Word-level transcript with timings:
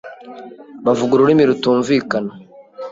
bavuga 0.85 1.11
ururimi 1.13 1.43
rutumvikana 1.49 2.31